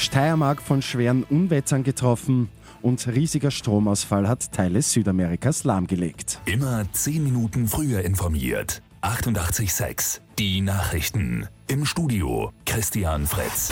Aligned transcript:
Steiermark 0.00 0.62
von 0.62 0.80
schweren 0.80 1.24
Unwettern 1.24 1.84
getroffen 1.84 2.48
und 2.80 3.06
riesiger 3.06 3.50
Stromausfall 3.50 4.26
hat 4.26 4.50
Teile 4.50 4.80
Südamerikas 4.80 5.64
lahmgelegt. 5.64 6.40
Immer 6.46 6.90
10 6.90 7.22
Minuten 7.22 7.68
früher 7.68 8.00
informiert. 8.02 8.82
88.6 9.02 10.20
Die 10.38 10.62
Nachrichten. 10.62 11.48
Im 11.68 11.84
Studio 11.84 12.52
Christian 12.64 13.26
Fritz. 13.26 13.70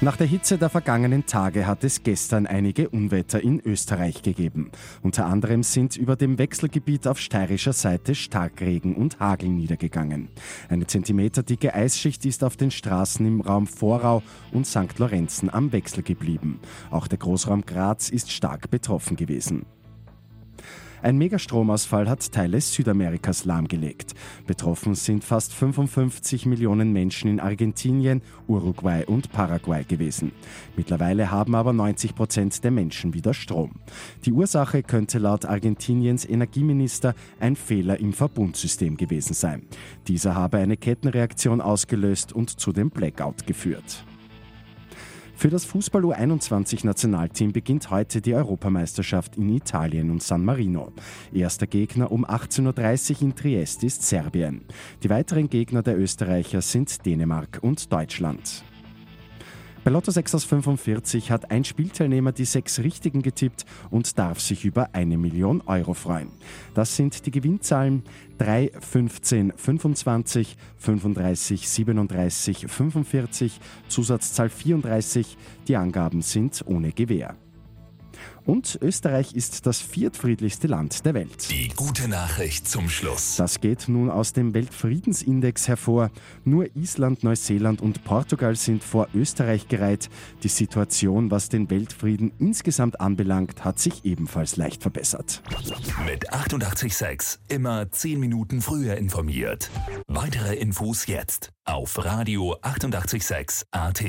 Nach 0.00 0.16
der 0.16 0.28
Hitze 0.28 0.58
der 0.58 0.68
vergangenen 0.68 1.26
Tage 1.26 1.66
hat 1.66 1.82
es 1.82 2.04
gestern 2.04 2.46
einige 2.46 2.88
Unwetter 2.88 3.42
in 3.42 3.58
Österreich 3.58 4.22
gegeben. 4.22 4.70
Unter 5.02 5.26
anderem 5.26 5.64
sind 5.64 5.96
über 5.96 6.14
dem 6.14 6.38
Wechselgebiet 6.38 7.08
auf 7.08 7.18
steirischer 7.18 7.72
Seite 7.72 8.14
Starkregen 8.14 8.94
und 8.94 9.18
Hagel 9.18 9.48
niedergegangen. 9.48 10.28
Eine 10.68 10.86
zentimeterdicke 10.86 11.74
Eisschicht 11.74 12.24
ist 12.26 12.44
auf 12.44 12.56
den 12.56 12.70
Straßen 12.70 13.26
im 13.26 13.40
Raum 13.40 13.66
Vorau 13.66 14.22
und 14.52 14.68
St. 14.68 14.96
Lorenzen 14.98 15.50
am 15.52 15.72
Wechsel 15.72 16.04
geblieben. 16.04 16.60
Auch 16.92 17.08
der 17.08 17.18
Großraum 17.18 17.62
Graz 17.66 18.08
ist 18.08 18.30
stark 18.30 18.70
betroffen 18.70 19.16
gewesen. 19.16 19.66
Ein 21.00 21.16
Megastromausfall 21.16 22.08
hat 22.08 22.32
Teile 22.32 22.60
Südamerikas 22.60 23.44
lahmgelegt. 23.44 24.14
Betroffen 24.46 24.96
sind 24.96 25.22
fast 25.22 25.54
55 25.54 26.44
Millionen 26.46 26.92
Menschen 26.92 27.30
in 27.30 27.38
Argentinien, 27.38 28.20
Uruguay 28.48 29.04
und 29.06 29.30
Paraguay 29.30 29.84
gewesen. 29.84 30.32
Mittlerweile 30.76 31.30
haben 31.30 31.54
aber 31.54 31.72
90 31.72 32.16
Prozent 32.16 32.64
der 32.64 32.72
Menschen 32.72 33.14
wieder 33.14 33.32
Strom. 33.32 33.72
Die 34.24 34.32
Ursache 34.32 34.82
könnte 34.82 35.18
laut 35.18 35.44
Argentiniens 35.44 36.24
Energieminister 36.24 37.14
ein 37.38 37.54
Fehler 37.54 38.00
im 38.00 38.12
Verbundsystem 38.12 38.96
gewesen 38.96 39.34
sein. 39.34 39.62
Dieser 40.08 40.34
habe 40.34 40.58
eine 40.58 40.76
Kettenreaktion 40.76 41.60
ausgelöst 41.60 42.32
und 42.32 42.58
zu 42.58 42.72
dem 42.72 42.90
Blackout 42.90 43.46
geführt. 43.46 44.04
Für 45.38 45.50
das 45.50 45.64
Fußball-U21-Nationalteam 45.66 47.52
beginnt 47.52 47.90
heute 47.90 48.20
die 48.20 48.34
Europameisterschaft 48.34 49.36
in 49.36 49.50
Italien 49.50 50.10
und 50.10 50.20
San 50.20 50.44
Marino. 50.44 50.90
Erster 51.32 51.68
Gegner 51.68 52.10
um 52.10 52.26
18.30 52.26 53.12
Uhr 53.12 53.22
in 53.22 53.36
Triest 53.36 53.84
ist 53.84 54.02
Serbien. 54.02 54.62
Die 55.04 55.10
weiteren 55.10 55.48
Gegner 55.48 55.84
der 55.84 55.96
Österreicher 55.96 56.60
sind 56.60 57.06
Dänemark 57.06 57.60
und 57.62 57.92
Deutschland. 57.92 58.64
Bei 59.88 59.92
Lotto 59.94 60.10
6 60.10 60.34
aus 60.34 60.44
45 60.44 61.30
hat 61.30 61.50
ein 61.50 61.64
Spielteilnehmer 61.64 62.30
die 62.32 62.44
sechs 62.44 62.80
Richtigen 62.80 63.22
getippt 63.22 63.64
und 63.88 64.18
darf 64.18 64.38
sich 64.38 64.66
über 64.66 64.90
eine 64.92 65.16
Million 65.16 65.62
Euro 65.62 65.94
freuen. 65.94 66.28
Das 66.74 66.94
sind 66.94 67.24
die 67.24 67.30
Gewinnzahlen 67.30 68.02
3, 68.36 68.72
15, 68.78 69.54
25, 69.56 70.58
35, 70.76 71.66
37, 71.66 72.66
45, 72.66 73.60
Zusatzzahl 73.88 74.50
34. 74.50 75.38
Die 75.68 75.76
Angaben 75.76 76.20
sind 76.20 76.62
ohne 76.66 76.92
Gewähr. 76.92 77.34
Und 78.44 78.78
Österreich 78.80 79.34
ist 79.34 79.66
das 79.66 79.80
viertfriedlichste 79.80 80.68
Land 80.68 81.04
der 81.04 81.14
Welt. 81.14 81.50
Die 81.50 81.68
gute 81.68 82.08
Nachricht 82.08 82.68
zum 82.68 82.88
Schluss. 82.88 83.36
Das 83.36 83.60
geht 83.60 83.88
nun 83.88 84.10
aus 84.10 84.32
dem 84.32 84.54
Weltfriedensindex 84.54 85.68
hervor. 85.68 86.10
Nur 86.44 86.74
Island, 86.74 87.24
Neuseeland 87.24 87.82
und 87.82 88.04
Portugal 88.04 88.56
sind 88.56 88.82
vor 88.82 89.08
Österreich 89.14 89.68
gereiht. 89.68 90.08
Die 90.42 90.48
Situation, 90.48 91.30
was 91.30 91.48
den 91.48 91.68
Weltfrieden 91.70 92.32
insgesamt 92.38 93.00
anbelangt, 93.00 93.64
hat 93.64 93.78
sich 93.78 94.04
ebenfalls 94.04 94.56
leicht 94.56 94.82
verbessert. 94.82 95.42
Mit 96.06 96.32
886 96.32 97.40
immer 97.48 97.90
10 97.90 98.18
Minuten 98.18 98.62
früher 98.62 98.96
informiert. 98.96 99.70
Weitere 100.06 100.54
Infos 100.54 101.06
jetzt 101.06 101.50
auf 101.64 102.02
Radio 102.04 102.56
886 102.62 103.66
AT. 103.72 104.04